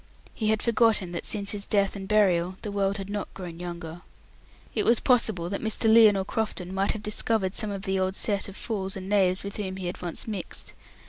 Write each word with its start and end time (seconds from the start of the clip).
He 0.33 0.47
had 0.47 0.63
forgotten 0.63 1.11
that 1.11 1.27
since 1.27 1.51
his 1.51 1.67
death 1.67 1.95
and 1.95 2.07
burial 2.07 2.55
the 2.63 2.71
world 2.71 2.97
had 2.97 3.07
not 3.07 3.31
grown 3.35 3.59
younger. 3.59 4.01
It 4.73 4.83
was 4.83 4.99
possible 4.99 5.47
that 5.51 5.61
Mr. 5.61 5.85
Lionel 5.87 6.25
Crofton 6.25 6.73
might 6.73 6.93
have 6.93 7.03
discovered 7.03 7.53
some 7.53 7.69
of 7.69 7.83
the 7.83 7.99
old 7.99 8.15
set 8.15 8.49
of 8.49 8.55
fools 8.57 8.97
and 8.97 9.07
knaves 9.07 9.43
with 9.43 9.57
whom 9.57 9.77
he 9.77 9.85
had 9.85 10.01
once 10.01 10.27
mixed. 10.27 10.73